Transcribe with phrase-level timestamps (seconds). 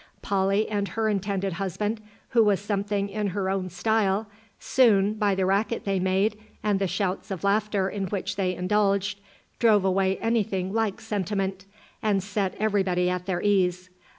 [0.23, 4.27] Polly and her intended husband, who was something in her own style,
[4.59, 9.19] soon, by the racket they made, and the shouts of laughter in which they indulged,
[9.59, 11.65] drove away any thing like sentiment,
[12.01, 13.91] and set every body at their ease.